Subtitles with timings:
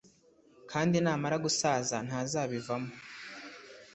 [0.71, 2.91] kandi namara gusaza ntazabivamo